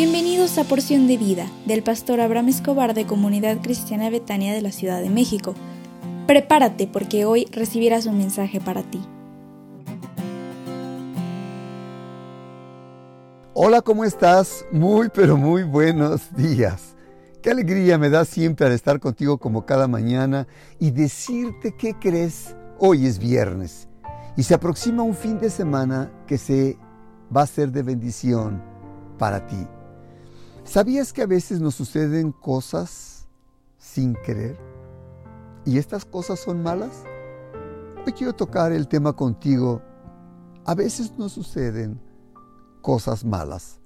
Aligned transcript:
Bienvenidos 0.00 0.58
a 0.58 0.62
Porción 0.62 1.08
de 1.08 1.16
Vida 1.16 1.50
del 1.66 1.82
pastor 1.82 2.20
Abraham 2.20 2.50
Escobar 2.50 2.94
de 2.94 3.04
Comunidad 3.04 3.60
Cristiana 3.60 4.10
Betania 4.10 4.54
de 4.54 4.62
la 4.62 4.70
Ciudad 4.70 5.02
de 5.02 5.10
México. 5.10 5.56
Prepárate 6.28 6.86
porque 6.86 7.24
hoy 7.24 7.46
recibirás 7.50 8.06
un 8.06 8.16
mensaje 8.16 8.60
para 8.60 8.84
ti. 8.84 9.00
Hola, 13.54 13.82
¿cómo 13.82 14.04
estás? 14.04 14.64
Muy, 14.70 15.08
pero 15.12 15.36
muy 15.36 15.64
buenos 15.64 16.32
días. 16.36 16.94
Qué 17.42 17.50
alegría 17.50 17.98
me 17.98 18.08
da 18.08 18.24
siempre 18.24 18.66
al 18.66 18.74
estar 18.74 19.00
contigo 19.00 19.38
como 19.38 19.66
cada 19.66 19.88
mañana 19.88 20.46
y 20.78 20.92
decirte 20.92 21.74
qué 21.76 21.94
crees. 21.94 22.54
Hoy 22.78 23.04
es 23.04 23.18
viernes 23.18 23.88
y 24.36 24.44
se 24.44 24.54
aproxima 24.54 25.02
un 25.02 25.16
fin 25.16 25.40
de 25.40 25.50
semana 25.50 26.12
que 26.28 26.38
se 26.38 26.78
va 27.36 27.42
a 27.42 27.46
ser 27.48 27.72
de 27.72 27.82
bendición 27.82 28.62
para 29.18 29.44
ti. 29.44 29.66
¿Sabías 30.68 31.14
que 31.14 31.22
a 31.22 31.26
veces 31.26 31.62
nos 31.62 31.76
suceden 31.76 32.30
cosas 32.30 33.26
sin 33.78 34.14
querer? 34.16 34.58
¿Y 35.64 35.78
estas 35.78 36.04
cosas 36.04 36.40
son 36.40 36.62
malas? 36.62 37.04
Hoy 38.04 38.12
quiero 38.12 38.34
tocar 38.34 38.72
el 38.72 38.86
tema 38.86 39.14
contigo. 39.14 39.80
A 40.66 40.74
veces 40.74 41.16
nos 41.16 41.32
suceden 41.32 41.98
cosas 42.82 43.24
malas. 43.24 43.80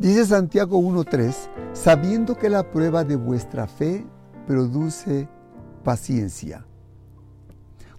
Dice 0.00 0.26
Santiago 0.26 0.76
1.3, 0.80 1.32
sabiendo 1.72 2.36
que 2.36 2.50
la 2.50 2.68
prueba 2.72 3.04
de 3.04 3.14
vuestra 3.14 3.68
fe 3.68 4.04
produce 4.48 5.28
paciencia. 5.84 6.66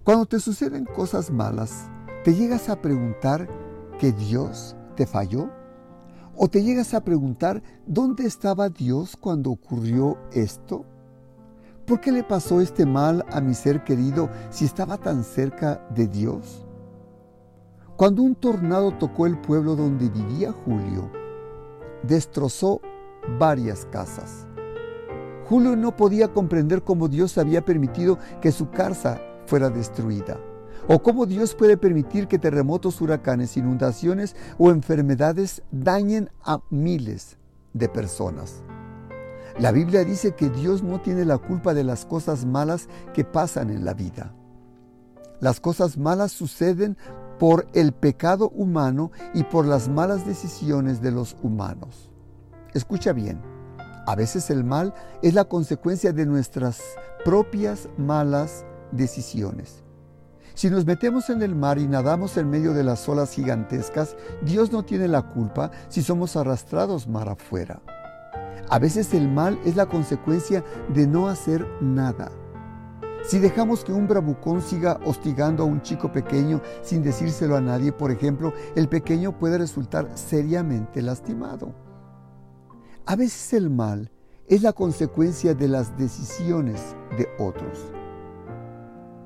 Cuando 0.04 0.26
te 0.26 0.40
suceden 0.40 0.84
cosas 0.84 1.30
malas, 1.30 1.88
¿te 2.22 2.34
llegas 2.34 2.68
a 2.68 2.82
preguntar 2.82 3.48
que 3.98 4.12
Dios 4.12 4.76
te 4.94 5.06
falló? 5.06 5.48
¿O 6.38 6.48
te 6.48 6.62
llegas 6.62 6.92
a 6.92 7.02
preguntar 7.02 7.62
dónde 7.86 8.26
estaba 8.26 8.68
Dios 8.68 9.16
cuando 9.16 9.50
ocurrió 9.50 10.18
esto? 10.32 10.84
¿Por 11.86 12.02
qué 12.02 12.12
le 12.12 12.22
pasó 12.24 12.60
este 12.60 12.84
mal 12.84 13.24
a 13.30 13.40
mi 13.40 13.54
ser 13.54 13.84
querido 13.84 14.28
si 14.50 14.66
estaba 14.66 14.98
tan 14.98 15.24
cerca 15.24 15.86
de 15.94 16.06
Dios? 16.06 16.66
Cuando 17.96 18.22
un 18.22 18.34
tornado 18.34 18.92
tocó 18.98 19.24
el 19.24 19.40
pueblo 19.40 19.76
donde 19.76 20.10
vivía 20.10 20.52
Julio, 20.52 21.10
destrozó 22.02 22.82
varias 23.38 23.86
casas. 23.86 24.46
Julio 25.48 25.74
no 25.74 25.96
podía 25.96 26.28
comprender 26.28 26.82
cómo 26.82 27.08
Dios 27.08 27.38
había 27.38 27.64
permitido 27.64 28.18
que 28.42 28.52
su 28.52 28.68
casa 28.70 29.22
fuera 29.46 29.70
destruida. 29.70 30.38
O 30.88 31.02
cómo 31.02 31.26
Dios 31.26 31.54
puede 31.54 31.76
permitir 31.76 32.28
que 32.28 32.38
terremotos, 32.38 33.00
huracanes, 33.00 33.56
inundaciones 33.56 34.36
o 34.58 34.70
enfermedades 34.70 35.62
dañen 35.70 36.30
a 36.44 36.60
miles 36.70 37.38
de 37.72 37.88
personas. 37.88 38.62
La 39.58 39.72
Biblia 39.72 40.04
dice 40.04 40.34
que 40.34 40.50
Dios 40.50 40.82
no 40.82 41.00
tiene 41.00 41.24
la 41.24 41.38
culpa 41.38 41.72
de 41.72 41.82
las 41.82 42.04
cosas 42.04 42.44
malas 42.44 42.88
que 43.14 43.24
pasan 43.24 43.70
en 43.70 43.84
la 43.84 43.94
vida. 43.94 44.34
Las 45.40 45.60
cosas 45.60 45.96
malas 45.96 46.32
suceden 46.32 46.96
por 47.38 47.66
el 47.72 47.92
pecado 47.92 48.50
humano 48.50 49.10
y 49.34 49.44
por 49.44 49.66
las 49.66 49.88
malas 49.88 50.26
decisiones 50.26 51.00
de 51.00 51.10
los 51.10 51.36
humanos. 51.42 52.10
Escucha 52.74 53.12
bien, 53.12 53.40
a 54.06 54.14
veces 54.14 54.50
el 54.50 54.62
mal 54.62 54.94
es 55.22 55.34
la 55.34 55.44
consecuencia 55.44 56.12
de 56.12 56.26
nuestras 56.26 56.80
propias 57.24 57.88
malas 57.96 58.64
decisiones. 58.92 59.85
Si 60.56 60.70
nos 60.70 60.86
metemos 60.86 61.28
en 61.28 61.42
el 61.42 61.54
mar 61.54 61.76
y 61.76 61.86
nadamos 61.86 62.38
en 62.38 62.48
medio 62.48 62.72
de 62.72 62.82
las 62.82 63.06
olas 63.10 63.32
gigantescas, 63.32 64.16
Dios 64.40 64.72
no 64.72 64.82
tiene 64.82 65.06
la 65.06 65.20
culpa 65.20 65.70
si 65.90 66.02
somos 66.02 66.34
arrastrados 66.34 67.06
mar 67.06 67.28
afuera. 67.28 67.82
A 68.70 68.78
veces 68.78 69.12
el 69.12 69.28
mal 69.28 69.60
es 69.66 69.76
la 69.76 69.84
consecuencia 69.84 70.64
de 70.88 71.06
no 71.06 71.28
hacer 71.28 71.66
nada. 71.82 72.32
Si 73.22 73.38
dejamos 73.38 73.84
que 73.84 73.92
un 73.92 74.08
bravucón 74.08 74.62
siga 74.62 74.98
hostigando 75.04 75.62
a 75.62 75.66
un 75.66 75.82
chico 75.82 76.10
pequeño 76.10 76.62
sin 76.80 77.02
decírselo 77.02 77.54
a 77.54 77.60
nadie, 77.60 77.92
por 77.92 78.10
ejemplo, 78.10 78.54
el 78.76 78.88
pequeño 78.88 79.38
puede 79.38 79.58
resultar 79.58 80.08
seriamente 80.14 81.02
lastimado. 81.02 81.74
A 83.04 83.14
veces 83.14 83.52
el 83.52 83.68
mal 83.68 84.10
es 84.48 84.62
la 84.62 84.72
consecuencia 84.72 85.52
de 85.52 85.68
las 85.68 85.98
decisiones 85.98 86.96
de 87.18 87.28
otros. 87.38 87.92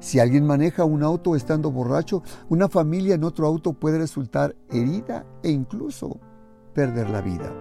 Si 0.00 0.18
alguien 0.18 0.46
maneja 0.46 0.84
un 0.84 1.02
auto 1.02 1.36
estando 1.36 1.70
borracho, 1.70 2.22
una 2.48 2.70
familia 2.70 3.14
en 3.14 3.24
otro 3.24 3.46
auto 3.46 3.74
puede 3.74 3.98
resultar 3.98 4.56
herida 4.70 5.26
e 5.42 5.50
incluso 5.50 6.18
perder 6.72 7.10
la 7.10 7.20
vida. 7.20 7.52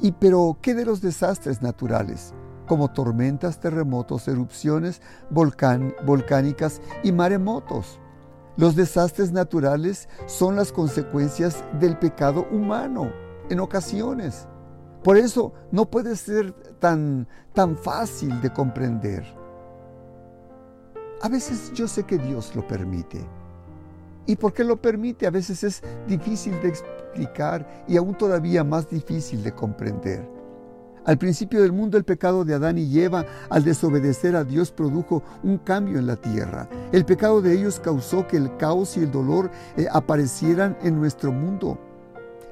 ¿Y 0.00 0.12
pero 0.12 0.56
qué 0.62 0.72
de 0.74 0.84
los 0.84 1.00
desastres 1.00 1.62
naturales, 1.62 2.32
como 2.68 2.92
tormentas, 2.92 3.58
terremotos, 3.58 4.28
erupciones 4.28 5.02
volcánicas 5.30 6.80
y 7.02 7.10
maremotos? 7.10 7.98
Los 8.56 8.76
desastres 8.76 9.32
naturales 9.32 10.08
son 10.26 10.54
las 10.54 10.70
consecuencias 10.70 11.64
del 11.80 11.98
pecado 11.98 12.46
humano 12.52 13.10
en 13.48 13.58
ocasiones. 13.58 14.46
Por 15.02 15.16
eso 15.16 15.54
no 15.72 15.90
puede 15.90 16.14
ser 16.14 16.52
tan, 16.78 17.26
tan 17.52 17.76
fácil 17.76 18.40
de 18.40 18.52
comprender. 18.52 19.39
A 21.22 21.28
veces 21.28 21.70
yo 21.74 21.86
sé 21.86 22.04
que 22.04 22.16
Dios 22.16 22.56
lo 22.56 22.66
permite. 22.66 23.20
¿Y 24.26 24.36
por 24.36 24.54
qué 24.54 24.64
lo 24.64 24.80
permite? 24.80 25.26
A 25.26 25.30
veces 25.30 25.62
es 25.64 25.82
difícil 26.08 26.58
de 26.62 26.68
explicar 26.68 27.84
y 27.86 27.98
aún 27.98 28.16
todavía 28.16 28.64
más 28.64 28.88
difícil 28.88 29.42
de 29.42 29.52
comprender. 29.52 30.26
Al 31.04 31.18
principio 31.18 31.60
del 31.60 31.72
mundo 31.72 31.98
el 31.98 32.04
pecado 32.04 32.44
de 32.44 32.54
Adán 32.54 32.78
y 32.78 33.00
Eva 33.00 33.26
al 33.50 33.64
desobedecer 33.64 34.34
a 34.34 34.44
Dios 34.44 34.70
produjo 34.70 35.22
un 35.42 35.58
cambio 35.58 35.98
en 35.98 36.06
la 36.06 36.16
tierra. 36.16 36.68
El 36.92 37.04
pecado 37.04 37.42
de 37.42 37.52
ellos 37.52 37.80
causó 37.80 38.26
que 38.26 38.38
el 38.38 38.56
caos 38.56 38.96
y 38.96 39.00
el 39.00 39.10
dolor 39.10 39.50
eh, 39.76 39.86
aparecieran 39.92 40.78
en 40.82 40.98
nuestro 40.98 41.32
mundo. 41.32 41.78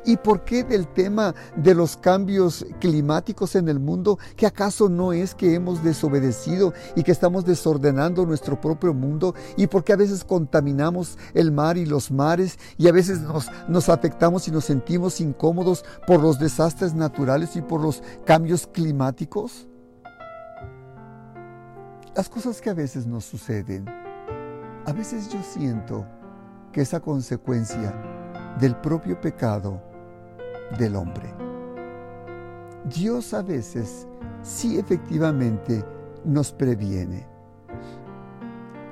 ¿Y 0.05 0.17
por 0.17 0.45
qué 0.45 0.65
del 0.65 0.87
tema 0.89 1.35
de 1.57 1.75
los 1.75 1.97
cambios 1.97 2.65
climáticos 2.81 3.55
en 3.57 3.69
el 3.69 3.79
mundo? 3.79 4.19
¿Que 4.37 4.47
acaso 4.47 4.89
no 4.89 5.13
es 5.13 5.35
que 5.35 5.55
hemos 5.55 5.83
desobedecido 5.83 6.73
y 6.95 7.03
que 7.03 7.13
estamos 7.13 7.45
desordenando 7.45 8.25
nuestro 8.25 8.61
propio 8.61 8.95
mundo? 8.95 9.35
¿Y 9.57 9.67
por 9.67 9.85
qué 9.85 9.93
a 9.93 9.97
veces 9.97 10.25
contaminamos 10.25 11.19
el 11.35 11.53
mar 11.53 11.77
y 11.77 11.87
los 11.87 12.11
mares 12.11 12.59
y 12.77 12.89
a 12.89 12.93
veces 12.93 13.21
nos, 13.21 13.51
nos 13.69 13.89
afectamos 13.89 14.49
y 14.49 14.51
nos 14.51 14.65
sentimos 14.65 15.21
incómodos 15.21 15.85
por 16.07 16.21
los 16.21 16.39
desastres 16.39 16.95
naturales 16.95 17.57
y 17.57 17.63
por 17.63 17.81
los 17.81 18.03
cambios 18.25 18.67
climáticos? 18.67 19.69
Las 22.15 22.29
cosas 22.29 22.61
que 22.61 22.71
a 22.71 22.75
veces 22.75 23.07
nos 23.07 23.25
suceden, 23.25 23.87
a 24.87 24.93
veces 24.93 25.29
yo 25.29 25.41
siento 25.43 26.05
que 26.73 26.81
esa 26.81 27.01
consecuencia 27.01 27.95
del 28.59 28.75
propio 28.77 29.21
pecado 29.21 29.88
del 30.77 30.97
hombre. 30.97 31.33
Dios 32.85 33.35
a 33.35 33.43
veces 33.43 34.07
sí 34.43 34.79
efectivamente 34.79 35.85
nos 36.25 36.53
previene. 36.53 37.27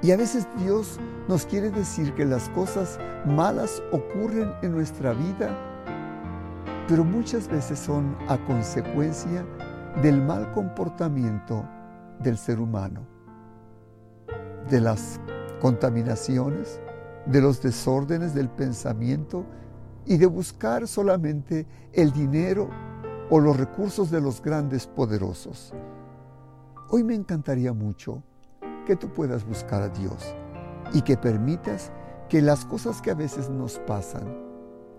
Y 0.02 0.10
a 0.10 0.16
veces 0.16 0.46
Dios 0.58 0.98
nos 1.28 1.46
quiere 1.46 1.70
decir 1.70 2.14
que 2.14 2.24
las 2.24 2.48
cosas 2.50 2.98
malas 3.26 3.82
ocurren 3.92 4.52
en 4.62 4.72
nuestra 4.72 5.12
vida, 5.12 5.50
pero 6.88 7.04
muchas 7.04 7.48
veces 7.48 7.78
son 7.78 8.16
a 8.28 8.38
consecuencia 8.46 9.44
del 10.02 10.20
mal 10.22 10.52
comportamiento 10.52 11.66
del 12.20 12.36
ser 12.36 12.60
humano, 12.60 13.06
de 14.70 14.80
las 14.80 15.20
contaminaciones, 15.60 16.80
de 17.26 17.40
los 17.40 17.60
desórdenes 17.60 18.34
del 18.34 18.48
pensamiento 18.48 19.44
y 20.06 20.16
de 20.16 20.26
buscar 20.26 20.86
solamente 20.86 21.66
el 21.92 22.12
dinero 22.12 22.70
o 23.28 23.40
los 23.40 23.56
recursos 23.56 24.10
de 24.10 24.20
los 24.20 24.40
grandes 24.40 24.86
poderosos. 24.86 25.74
Hoy 26.90 27.02
me 27.02 27.14
encantaría 27.14 27.72
mucho 27.72 28.22
que 28.86 28.96
tú 28.96 29.12
puedas 29.12 29.44
buscar 29.44 29.82
a 29.82 29.88
Dios 29.88 30.34
y 30.92 31.02
que 31.02 31.16
permitas 31.16 31.90
que 32.28 32.40
las 32.40 32.64
cosas 32.64 33.02
que 33.02 33.10
a 33.10 33.14
veces 33.14 33.50
nos 33.50 33.78
pasan, 33.80 34.24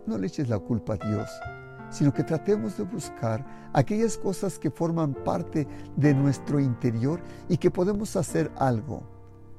no 0.05 0.17
le 0.17 0.27
eches 0.27 0.49
la 0.49 0.59
culpa 0.59 0.95
a 0.95 1.07
Dios, 1.07 1.29
sino 1.89 2.13
que 2.13 2.23
tratemos 2.23 2.77
de 2.77 2.83
buscar 2.83 3.45
aquellas 3.73 4.17
cosas 4.17 4.59
que 4.59 4.69
forman 4.69 5.13
parte 5.13 5.67
de 5.95 6.13
nuestro 6.13 6.59
interior 6.59 7.21
y 7.47 7.57
que 7.57 7.71
podemos 7.71 8.15
hacer 8.17 8.51
algo 8.57 9.03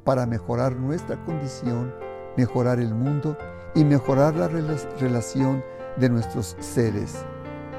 para 0.05 0.27
mejorar 0.27 0.77
nuestra 0.77 1.23
condición, 1.25 1.93
mejorar 2.39 2.79
el 2.79 2.95
mundo 2.95 3.37
y 3.75 3.85
mejorar 3.85 4.37
la 4.37 4.47
relación 4.47 5.65
de 5.97 6.09
nuestros 6.09 6.57
seres 6.61 7.17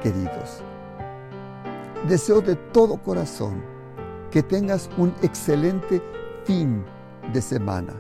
queridos. 0.04 0.62
Deseo 2.10 2.42
de 2.42 2.56
todo 2.56 2.98
corazón 2.98 3.64
que 4.30 4.44
tengas 4.44 4.90
un 4.98 5.14
excelente 5.22 6.02
fin 6.44 6.84
de 7.32 7.42
semana 7.42 7.94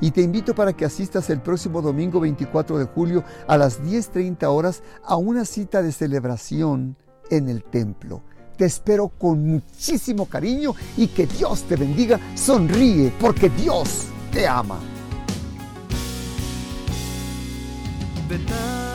y 0.00 0.10
te 0.10 0.20
invito 0.20 0.52
para 0.52 0.72
que 0.72 0.84
asistas 0.84 1.30
el 1.30 1.40
próximo 1.40 1.80
domingo 1.80 2.18
24 2.18 2.78
de 2.78 2.86
julio 2.86 3.22
a 3.46 3.56
las 3.56 3.80
10.30 3.80 4.44
horas 4.46 4.82
a 5.04 5.14
una 5.14 5.44
cita 5.44 5.80
de 5.80 5.92
celebración 5.92 6.96
en 7.30 7.48
el 7.48 7.62
templo. 7.62 8.22
Te 8.56 8.64
espero 8.64 9.08
con 9.08 9.46
muchísimo 9.46 10.26
cariño 10.26 10.74
y 10.96 11.06
que 11.06 11.26
Dios 11.26 11.62
te 11.62 11.76
bendiga. 11.76 12.18
Sonríe 12.34 13.12
porque 13.20 13.48
Dios 13.48 14.06
te 14.32 14.48
ama. 14.48 14.89
respetar. 18.30 18.89